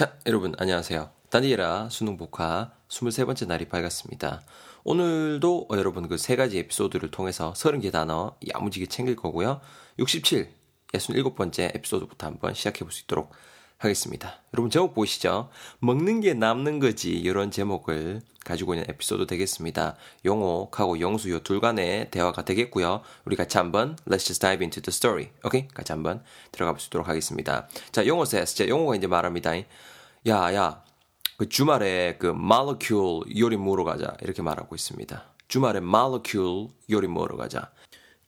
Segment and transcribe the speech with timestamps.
[0.00, 1.10] 자, 여러분 안녕하세요.
[1.28, 4.40] 다니엘아 수능 복화 23번째 날이 밝았습니다.
[4.82, 9.60] 오늘도 여러분 그 세 가지 에피소드를 통해서 30개 단어 야무지게 챙길 거고요.
[9.98, 10.54] 67,
[10.94, 13.30] 67번째 에피소드부터 한번 시작해 볼 수 있도록
[13.76, 14.40] 하겠습니다.
[14.54, 15.50] 여러분 제목 보시죠.
[15.80, 19.96] 먹는 게 남는 거지 이런 제목을 가지고 있는 에피소드 되겠습니다.
[20.26, 23.00] 용옥하고 영수 요 둘 간의 대화가 되겠고요.
[23.24, 25.28] 우리 같이 한번 Let's just dive into the story.
[25.44, 25.66] 오케이?
[25.68, 26.22] 같이 한번
[26.52, 27.66] 들어가 있도록 하겠습니다.
[27.92, 28.54] 자, 용호 says.
[28.56, 29.56] 자, 용호가 이제 말합니다.
[29.56, 29.64] 야,
[30.54, 30.84] 야.
[31.38, 34.14] 그 주말에 그 molecule 요리 먹으러 가자.
[34.20, 35.24] 이렇게 말하고 있습니다.
[35.48, 37.70] 주말에 molecule 요리 먹으러 가자.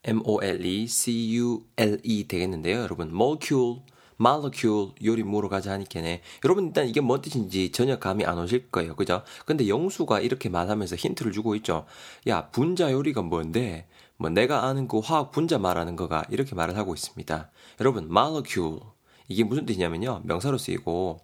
[0.04, 2.80] M-O-L-E-C-U-L-E 되겠는데요.
[2.80, 3.80] 여러분, molecule
[4.22, 6.22] molecule 요리 먹으러 가자 하니까네.
[6.44, 8.94] 여러분 일단 이게 뭔 뜻인지 전혀 감이 안 오실 거예요.
[8.94, 9.22] 그죠?
[9.44, 11.84] 근데 영수가 이렇게 말하면서 힌트를 주고 있죠.
[12.28, 13.86] 야, 분자 요리가 뭔데?
[14.16, 17.50] 뭐 내가 아는 그 화학 분자 말하는 거가 이렇게 말을 하고 있습니다.
[17.80, 18.78] 여러분, molecule
[19.26, 20.22] 이게 무슨 뜻이냐면요.
[20.24, 21.20] 명사로 쓰이고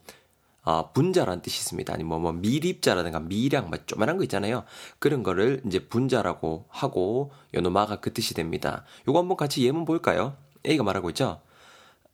[0.65, 1.95] 어, 분자라는 뜻이 있습니다.
[1.95, 4.65] 아니 뭐, 뭐 미립자라든가 미량, 뭐 조만한 거 있잖아요.
[4.99, 8.85] 그런 거를 이제 분자라고 하고 요노마가 그 뜻이 됩니다.
[9.07, 10.37] 요거 한번 같이 예문 볼까요?
[10.67, 11.41] A가 말하고 있죠.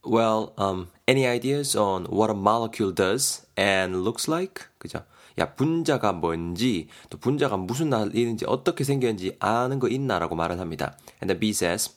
[0.07, 4.67] Well, um, any ideas on what a molecule does and looks like?
[4.79, 5.05] 그죠?
[5.39, 10.97] 야, 분자가 뭔지, 또 분자가 무슨 날이는지, 어떻게 생겼는지 아는 거 있나라고 말을 합니다.
[11.21, 11.91] And the B says,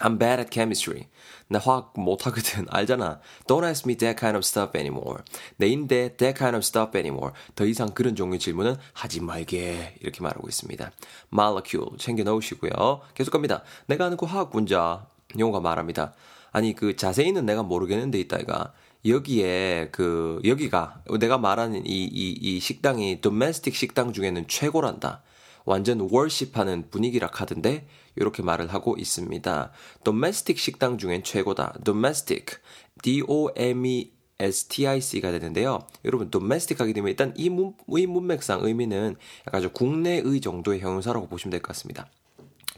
[0.00, 1.08] I'm bad at chemistry.
[1.48, 2.66] 나 화학 못하거든.
[2.70, 3.20] 알잖아.
[3.46, 5.22] Don't ask me that kind of stuff anymore.
[5.56, 7.32] 내인데 that kind of stuff anymore.
[7.54, 9.96] 더 이상 그런 종류의 질문은 하지 말게.
[10.00, 10.90] 이렇게 말하고 있습니다.
[11.32, 13.00] molecule 챙겨 넣으시고요.
[13.14, 13.62] 계속 갑니다.
[13.86, 15.06] 내가 아는 그 화학 분자,
[15.38, 16.14] 용어가 말합니다.
[16.52, 18.72] 아니 그 자세히는 내가 모르겠는데 있다가
[19.06, 25.22] 여기에 그 여기가 내가 말하는 이 이 이 식당이 도메스틱 식당 중에는 최고란다.
[25.64, 27.86] 완전 월십하는 분위기라 카던데
[28.16, 29.70] 이렇게 말을 하고 있습니다.
[30.04, 31.78] domestic 식당 중엔 최고다.
[31.84, 32.56] domestic,
[33.02, 35.86] d-o-m-e STIC가 되는데요.
[36.04, 39.14] 여러분, domestic 하게 되면 일단 이, 문, 이 문맥상 의미는
[39.46, 42.08] 약간 좀 국내의 정도의 형용사라고 보시면 될 것 같습니다.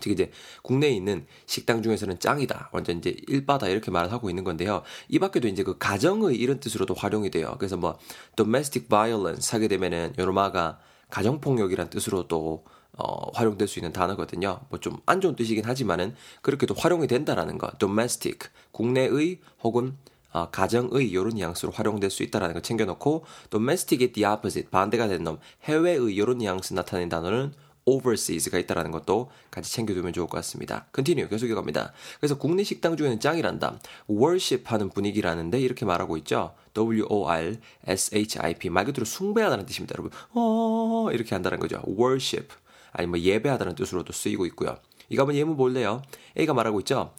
[0.04, 0.30] 즉 이제
[0.62, 2.68] 국내에 있는 식당 중에서는 짱이다.
[2.72, 4.82] 완전 이제 일바다 이렇게 말을 하고 있는 건데요.
[5.08, 7.56] 이 밖에도 이제 그 가정의 이런 뜻으로도 활용이 돼요.
[7.58, 7.98] 그래서 뭐
[8.36, 10.78] domestic violence 하게 되면은 요로마가
[11.08, 12.64] 가정 폭력이란 뜻으로도
[12.96, 14.60] 어, 활용될 수 있는 단어거든요.
[14.68, 17.70] 뭐 좀 안 좋은 뜻이긴 하지만은 그렇게도 활용이 된다라는 거.
[17.78, 18.38] domestic
[18.72, 19.96] 국내의 혹은
[20.32, 25.38] 어, 가정의 이런 뉘앙스로 활용될 수 있다라는 거 챙겨놓고 domestic의 the opposite 반대가 되는 놈
[25.64, 27.54] 해외의 이런 뉘앙스 나타낸 단어는
[27.86, 30.86] overseas가 있다라는 것도 같이 챙겨두면 좋을 것 같습니다.
[30.94, 31.92] continue 계속 이어갑니다.
[32.18, 33.80] 그래서 국내 식당 중에는 짱이란다.
[34.10, 36.54] worship 하는 분위기라는데 이렇게 말하고 있죠.
[36.74, 39.94] W-O-R-S-H-I-P 말 그대로 숭배하다는 뜻입니다.
[39.98, 41.82] 여러분 어 이렇게 한다는 거죠.
[41.86, 42.48] worship
[42.92, 44.76] 아니 뭐 예배하다는 뜻으로도 쓰이고 있고요.
[45.08, 46.02] 이거 한번 예문 볼래요?
[46.38, 47.12] A가 말하고 있죠.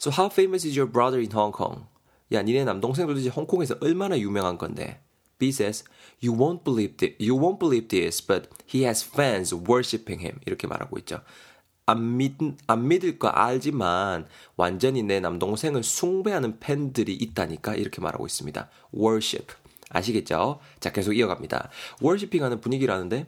[0.00, 1.84] So how famous is your brother in Hong Kong?
[2.32, 5.00] 야, 니네 남동생 도대체 홍콩에서 얼마나 유명한 건데?
[5.38, 5.84] B says,
[6.20, 10.40] You won't believe this, you won't believe this, but he has fans worshipping him.
[10.46, 11.20] 이렇게 말하고 있죠.
[11.86, 12.34] 안, 믿,
[12.66, 14.26] 안 믿을 거 알지만
[14.56, 18.68] 완전히 내 남동생을 숭배하는 팬들이 있다니까 이렇게 말하고 있습니다.
[18.94, 19.54] worship.
[19.90, 20.58] 아시겠죠?
[20.80, 21.70] 자, 계속 이어갑니다.
[22.02, 23.26] worshipping 하는 분위기라는데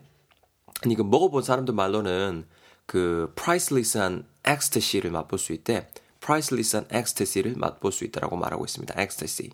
[0.83, 2.45] 아니 그 먹어본 사람들 말로는
[2.85, 5.89] 그 priceless한 ecstasy를 맛볼 수 있대.
[6.21, 9.01] Priceless한 ecstasy를 맛볼 수 있다라고 말하고 있습니다.
[9.01, 9.51] ecstasy.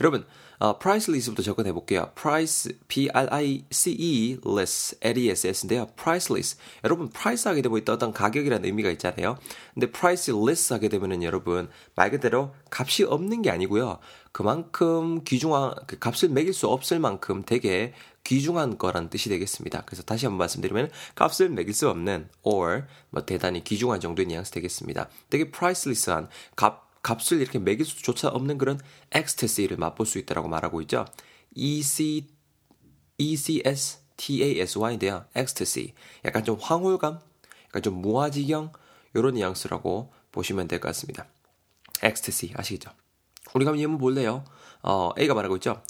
[0.00, 0.26] 여러분,
[0.58, 2.10] 어, priceless부터 접근해 볼게요.
[2.20, 5.86] price, p-r-i-c-e, less, l-e-s-s인데요.
[5.94, 6.58] priceless.
[6.82, 9.38] 여러분, price 하게 되면 어떤 가격이라는 의미가 있잖아요.
[9.74, 13.98] 근데 priceless 하게 되면은 여러분, 말 그대로 값이 없는 게 아니고요.
[14.32, 17.94] 그만큼 귀중한, 그 값을 매길 수 없을 만큼 되게
[18.28, 19.84] 귀중한 거란 뜻이 되겠습니다.
[19.86, 25.08] 그래서 다시 한번 말씀드리면 값을 매길 수 없는 or 뭐 대단히 귀중한 정도의 뉘앙스 되겠습니다.
[25.30, 28.78] 되게 priceless한 값 값을 이렇게 매길 수조차 없는 그런
[29.12, 31.06] 엑스테시를 맛볼 수 있다라고 말하고 있죠.
[31.54, 32.28] E C
[33.16, 35.24] E C S T A S Y인데요.
[35.34, 35.94] 엑스테시.
[36.26, 37.20] 약간 좀 황홀감,
[37.68, 38.72] 약간 좀 무아지경
[39.14, 41.26] 이런 뉘앙스라고 보시면 될 것 같습니다.
[42.02, 42.90] 엑스테시 아시겠죠?
[43.54, 44.44] 우리가 한번 예문 볼래요?
[44.82, 45.82] 어, A가 말하고 있죠.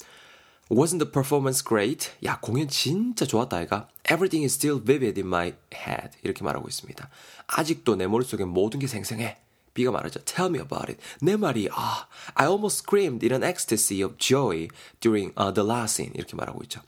[0.69, 2.11] Wasn't the performance great?
[2.23, 3.87] 야, 공연 진짜 좋았다, 아이가.
[4.05, 6.15] Everything is still vivid in my head.
[6.21, 7.09] 이렇게 말하고 있습니다.
[7.47, 9.37] 아직도 내 머릿속에 모든 게 생생해.
[9.73, 10.19] B가 말하죠.
[10.25, 11.01] Tell me about it.
[11.21, 14.67] 내 말이, 아, I almost screamed in an ecstasy of joy
[14.99, 16.13] during uh, the last scene.
[16.13, 16.81] 이렇게 말하고 있죠.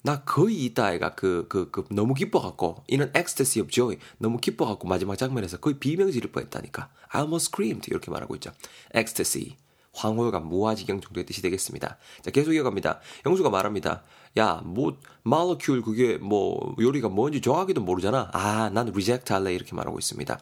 [0.00, 3.98] 나 거의 이따 아이가 그, 그, 그, 너무 기뻐갖고, in an ecstasy of joy.
[4.16, 6.88] 너무 기뻐갖고 마지막 장면에서 거의 비명 지를 뻔 했다니까.
[7.10, 7.90] I almost screamed.
[7.90, 8.52] 이렇게 말하고 있죠.
[8.94, 9.56] ecstasy.
[9.94, 11.98] 황홀감, 무아지경 정도의 뜻이 되겠습니다.
[12.22, 13.00] 자, 계속 이어갑니다.
[13.26, 14.02] 영수가 말합니다.
[14.38, 14.96] 야, 뭐,
[15.26, 18.30] molecule 그게 뭐, 요리가 뭔지 정확히도 모르잖아.
[18.32, 19.54] 아, 난 reject 할래.
[19.54, 20.40] 이렇게 말하고 있습니다.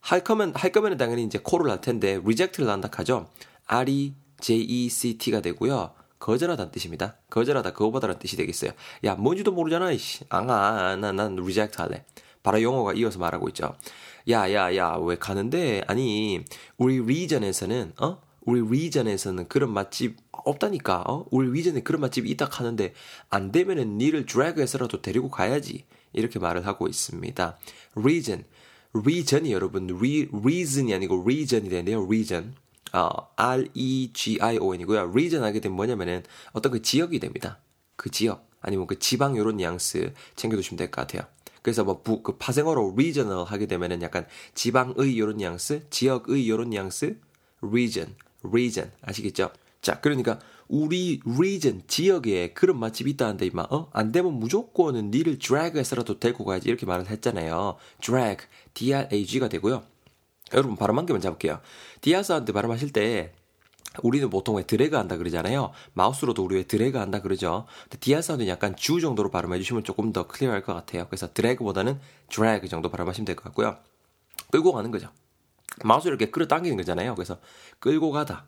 [0.00, 3.28] 할 거면, 할 거면 당연히 이제 콜을 할 텐데, reject를 한다 하죠.
[3.66, 5.92] R-E-J-E-C-T가 되고요.
[6.20, 7.16] 거절하다는 뜻입니다.
[7.28, 8.70] 거절하다, 그거보다는 뜻이 되겠어요.
[9.04, 10.24] 야, 뭔지도 모르잖아, 이씨.
[10.28, 12.04] 앙아, 난, 난 reject 할래.
[12.44, 13.74] 바로 영어가 이어서 말하고 있죠.
[14.30, 15.82] 야, 야, 야, 왜 가는데?
[15.88, 16.44] 아니,
[16.76, 18.20] 우리 리전에서는, 어?
[18.46, 21.26] 우리 리전에서는 그런 맛집 없다니까, 어?
[21.30, 22.94] 우리 리전에 그런 맛집이 있다 하는데,
[23.28, 25.84] 안 되면은 니를 드래그해서라도 데리고 가야지.
[26.12, 27.58] 이렇게 말을 하고 있습니다.
[27.96, 28.44] region.
[28.94, 32.54] region이 여러분, re, reason이 아니고 region이 되는데요, region.
[32.92, 35.10] 어, R-E-G-I-O-N이고요.
[35.12, 36.22] region 하게 되면 뭐냐면은
[36.52, 37.58] 어떤 그 지역이 됩니다.
[37.96, 38.48] 그 지역.
[38.60, 41.28] 아니면 그 지방 요런 뉘앙스 챙겨두시면 될 것 같아요.
[41.62, 47.18] 그래서 뭐 부, 그 파생어로 regional 하게 되면은 약간 지방의 요런 뉘앙스, 지역의 요런 뉘앙스,
[47.60, 48.14] region,
[48.52, 49.50] region 아시겠죠?
[49.82, 50.38] 자, 그러니까
[50.68, 53.88] 우리 region 지역에 그런 맛집이 있다는데 이마 어?
[53.92, 57.76] 안 되면 무조건은 니를 drag해서라도 데리고 가야지 이렇게 말을 했잖아요.
[58.00, 59.84] drag, D-R-A-G가 되고요.
[60.54, 61.60] 여러분 발음 한 개만 잡을게요.
[62.00, 63.32] 디아스한테 발음하실 때
[64.02, 65.72] 우리는 보통 왜 드래그 한다 그러잖아요.
[65.94, 67.66] 마우스로도 우리 왜 드래그 한다 그러죠.
[67.84, 71.06] 근데 디아 사운드는 약간 주 정도로 발음해 주시면 조금 더 클리어할 것 같아요.
[71.06, 71.98] 그래서 드래그보다는
[72.28, 73.76] 드래그 정도 발음하시면 될 것 같고요.
[74.50, 75.08] 끌고 가는 거죠.
[75.84, 77.14] 마우스를 이렇게 끌어 당기는 거잖아요.
[77.14, 77.38] 그래서
[77.78, 78.46] 끌고 가다.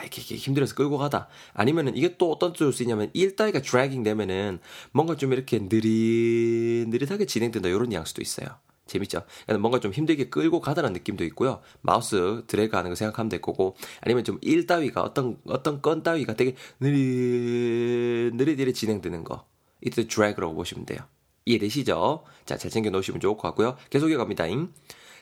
[0.00, 1.28] 이렇게, 이렇게 힘들어서 끌고 가다.
[1.52, 4.60] 아니면은 이게 또 어떤 뜻으로 쓰이냐면 일 따위가 드래깅 되면은
[4.92, 8.48] 뭔가 좀 이렇게 느릿느릿하게 진행된다 이런 뉘앙스도 있어요.
[8.86, 9.22] 재밌죠?
[9.60, 11.60] 뭔가 좀 힘들게 끌고 가다는 느낌도 있고요.
[11.80, 16.34] 마우스 드래그 하는 거 생각하면 될 거고, 아니면 좀 일 따위가 어떤, 어떤 건 따위가
[16.34, 19.46] 되게 느릿, 느릿느릿 진행되는 거.
[19.80, 21.00] 이때 드래그라고 보시면 돼요.
[21.46, 22.24] 이해되시죠?
[22.44, 23.76] 자, 잘 챙겨 놓으시면 좋을 것 같고요.
[23.90, 24.44] 계속 이어갑니다.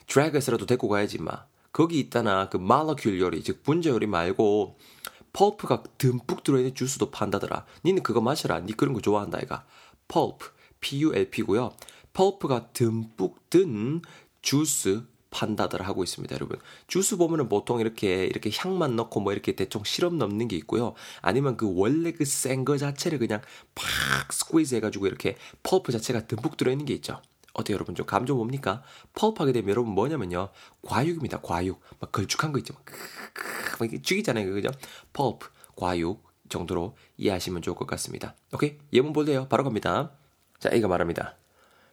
[0.08, 1.44] 드래그에서라도 데리고 가야지, 마.
[1.72, 4.78] 거기 있다나 그 말러큘 요리, 즉 분자 요리 말고
[5.32, 7.64] 펄프가 듬뿍 들어있는 주스도 판다더라.
[7.84, 8.60] 니는 그거 마셔라.
[8.60, 9.64] 니 그런 거 좋아한다 아이가.
[10.08, 10.50] pulp,
[10.80, 11.72] P-U-L-P고요.
[12.14, 14.00] 펄프가 듬뿍 든
[14.42, 16.58] 주스 판다더라 하고 있습니다, 여러분.
[16.86, 20.94] 주스 보면은 보통 이렇게 이렇게 향만 넣고 뭐 이렇게 대충 시럽 넣는 게 있고요.
[21.20, 23.42] 아니면 그 원래 그 생 거 자체를 그냥
[23.74, 27.20] 팍 squeeze 해가지고 이렇게 펄프 자체가 듬뿍 들어있는 게 있죠.
[27.58, 27.94] 어때요, 여러분?
[27.94, 28.82] 좀감좀 뭡니까?
[29.14, 30.50] 펄프 하게 되면 여러분 뭐냐면요.
[30.82, 31.80] 과육입니다, 과육.
[31.98, 32.74] 막 걸쭉한 거 있죠.
[33.80, 34.70] 막, 죽이잖아요, 그죠?
[35.12, 38.36] 펄프, 과육 정도로 이해하시면 좋을 것 같습니다.
[38.52, 38.78] 오케이?
[38.92, 39.46] 예문 볼래요?
[39.48, 40.12] 바로 갑니다.
[40.60, 41.36] 자, 이거 말합니다.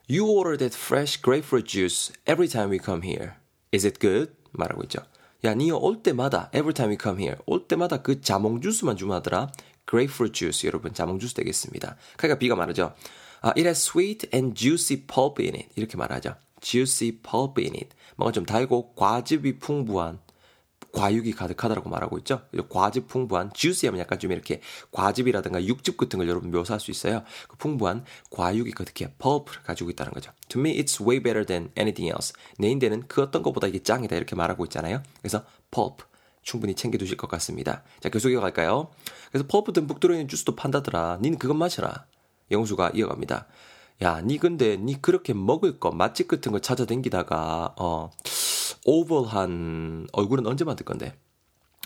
[0.07, 3.33] You order that fresh grapefruit juice every time we come here.
[3.73, 4.33] Is it good?
[4.51, 4.99] 말하고 있죠.
[5.43, 7.41] 야, 니올 때마다 every time we come here.
[7.47, 9.51] 올 때마다 그 자몽 주스만 주문하더라.
[9.89, 11.97] grapefruit juice 여러분 자몽 주스 되겠습니다.
[12.17, 12.93] 그러니까 B가 말하죠.
[13.43, 15.69] Uh, it has sweet and juicy pulp in it.
[15.75, 16.35] 이렇게 말하죠.
[16.61, 17.89] juicy pulp in it.
[18.15, 20.19] 뭔가 좀 달고 과즙이 풍부한
[20.91, 22.41] 과육이 가득하다라고 말하고 있죠.
[22.69, 24.61] 과즙 풍부한 주스하면 약간 좀 이렇게
[24.91, 27.23] 과즙이라든가 육즙 같은 걸 여러분 묘사할 수 있어요.
[27.49, 30.31] 그 풍부한 과육이 그렇게 pulp를 가지고 있다는 거죠.
[30.49, 32.33] To me, it's way better than anything else.
[32.57, 35.03] 내 인대는 그 어떤 것보다 이게 짱이다 이렇게 말하고 있잖아요.
[35.21, 36.05] 그래서 pulp
[36.45, 37.83] 충분히 챙겨두실 것 같습니다.
[37.99, 38.91] 자, 계속 이어갈까요?
[39.31, 41.17] 그래서 펄프 듬뿍 들어있는 주스도 판다더라.
[41.21, 42.05] 니는 그것 마셔라.
[42.51, 43.47] 영수가 이어갑니다.
[44.01, 48.11] 야, 니 근데 니 그렇게 먹을 거 맛집 같은 거 찾아댕기다가 어
[48.85, 51.17] 오버한 얼굴은 언제 만들 건데?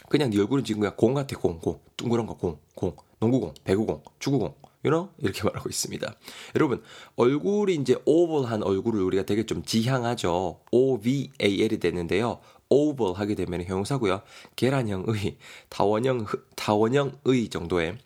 [0.09, 1.79] 그냥 네 얼굴은 지금 그냥 공 같아, 공, 공.
[1.95, 2.95] 둥그런 거, 공, 공.
[3.19, 4.55] 농구공, 배구공, 축구공.
[4.83, 5.09] you know?
[5.17, 6.13] 이렇게 말하고 있습니다.
[6.55, 6.81] 여러분,
[7.15, 10.61] 얼굴이 이제 오버한 얼굴을 우리가 되게 좀 지향하죠.
[10.71, 12.39] O-V-A-L이 되는데요.
[12.69, 14.21] 오버 하게 되면 형용사고요.
[14.55, 15.37] 계란형의,
[15.69, 17.97] 타원형, 타원형의 정도의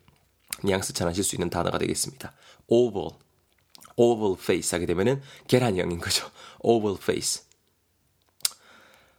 [0.63, 2.33] 뉘앙스 전하실 수 있는 단어가 되겠습니다.
[2.67, 3.09] oval,
[3.95, 6.29] oval face 하게 되면은 계란형인 거죠.
[6.59, 7.43] oval face.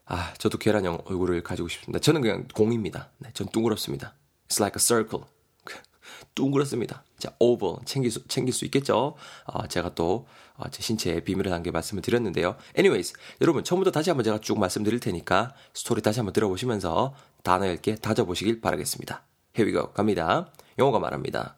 [0.07, 1.99] 아, 저도 계란형 얼굴을 가지고 싶습니다.
[1.99, 3.11] 저는 그냥 공입니다.
[3.19, 4.15] 네, 전 둥그렇습니다.
[4.49, 5.25] It's like a circle.
[6.35, 7.05] 둥그렇습니다.
[7.19, 9.17] 자, oval 챙길 수, 챙길 수 있겠죠?
[9.47, 12.57] 아, 제가 또, 아, 제 신체의 비밀을 한개 말씀을 드렸는데요.
[12.77, 17.97] anyways, 여러분, 처음부터 다시 한번 제가 쭉 말씀드릴 테니까 스토리 다시 한번 들어보시면서 단어 읽게
[17.97, 19.25] 다져보시길 바라겠습니다.
[19.57, 19.93] Here we go.
[19.93, 20.51] 갑니다.
[20.79, 21.55] 영어가 말합니다.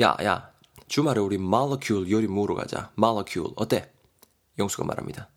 [0.00, 0.50] 야, 야,
[0.88, 2.90] 주말에 우리 molecule 요리 먹으러 가자.
[2.98, 3.52] molecule.
[3.56, 3.90] 어때?
[4.58, 5.30] 영수가 말합니다.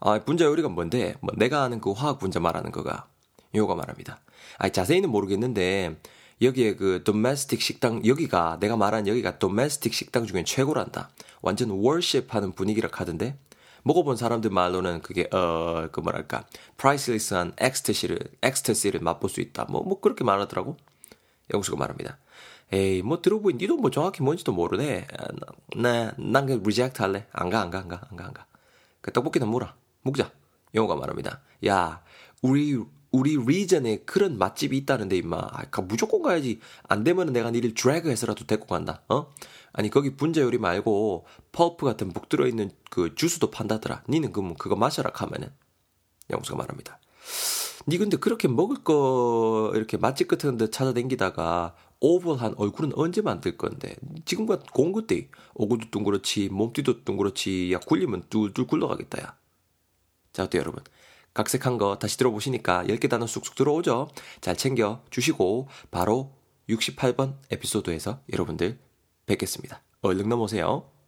[0.00, 1.14] 아, 분자 요리가 뭔데?
[1.20, 3.08] 뭐 내가 아는 그 화학 분자 말하는 거가
[3.54, 4.20] 요가 말합니다.
[4.58, 6.00] 아, 자세히는 모르겠는데
[6.42, 11.10] 여기에 그 domestic 식당 여기가 내가 말한 여기가 domestic 식당 중에 최고란다.
[11.42, 13.38] 완전 worship 하는 분위기라 하던데.
[13.82, 16.44] 먹어본 사람들 말로는 그게 어 그 뭐랄까
[16.76, 19.64] priceless한 ecstasy를 ecstasy를 맛볼 수 있다.
[19.70, 20.76] 뭐뭐 뭐 그렇게 말하더라고.
[21.52, 22.18] 영수가 말합니다.
[22.72, 25.06] 에이 뭐 들어보니 니도 뭐 정확히 뭔지도 모르네.
[25.76, 27.26] 네, 난 그냥 reject 할래.
[27.32, 28.46] 안 가 안 가 안 가 안 가 안 가.
[29.00, 29.74] 그 떡볶이는 뭐라.
[30.02, 30.30] 묵자.
[30.74, 31.40] 영호가 말합니다.
[31.66, 32.02] 야,
[32.42, 32.78] 우리
[33.12, 35.36] 우리 region에 그런 맛집이 있다는데 임마.
[35.36, 36.60] 아, 무조건 가야지.
[36.84, 39.02] 안 되면은 내가 니를 drag해서라도 데리고 간다.
[39.08, 39.32] 어?
[39.72, 44.04] 아니 거기 분자 요리 말고 펄프 같은 묵 들어 있는 그 주스도 판다더라.
[44.08, 45.50] 니는 그 그거 마셔라 하면은
[46.30, 47.00] 영수가 말합니다.
[47.86, 53.94] 니 근데 그렇게 먹을 거 이렇게 맛집 같은 데 찾아댕기다가 오버한 얼굴은 언제 만들 건데?
[54.24, 59.36] 지금과 공그띠 오구도 둥그렇지 몸띠도 둥그렇지 야 굴리면 뚫뚫 굴러가겠다 야.
[60.32, 60.82] 자 어때요 여러분?
[61.34, 64.08] 각색한 거 다시 들어보시니까 10개 단어 쑥쑥 들어오죠?
[64.40, 66.32] 잘 챙겨 주시고 바로
[66.68, 68.78] 68번 에피소드에서 여러분들
[69.26, 69.82] 뵙겠습니다.
[70.02, 70.99] 얼른 넘어오세요